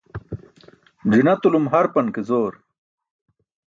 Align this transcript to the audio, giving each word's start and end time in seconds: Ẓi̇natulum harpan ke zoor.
Ẓi̇natulum 1.09 1.65
harpan 1.71 2.07
ke 2.15 2.21
zoor. 2.27 2.53